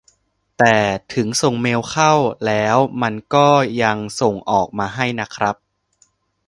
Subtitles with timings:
[0.57, 0.77] แต่
[1.13, 2.13] ถึงส่งเมลเข้า
[2.47, 3.49] แล้วมันก็
[3.83, 5.55] ยังส่ง ออกมาให้นะครับ